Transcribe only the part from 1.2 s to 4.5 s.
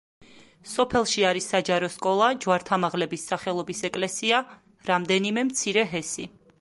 არის საჯარო სკოლა, ჯვართამაღლების სახელობის ეკლესია,